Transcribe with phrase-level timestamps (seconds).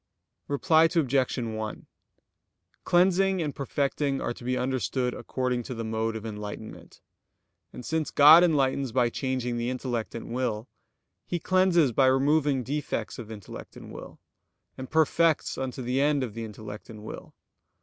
[0.47, 1.37] Reply Obj.
[1.37, 1.85] 1:
[2.85, 7.01] Cleansing and perfecting are to be understood according to the mode of enlightenment.
[7.71, 10.67] And since God enlightens by changing the intellect and will,
[11.27, 14.17] He cleanses by removing defects of intellect and will,
[14.75, 17.35] and perfects unto the end of the intellect and will.